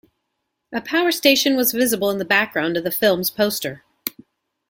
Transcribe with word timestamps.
A 0.73 0.81
power 0.81 1.11
station 1.11 1.55
was 1.55 1.73
visible 1.73 2.09
in 2.09 2.17
the 2.17 2.25
background 2.25 2.75
of 2.75 2.83
the 2.83 2.89
film's 2.89 3.29
poster. 3.29 3.83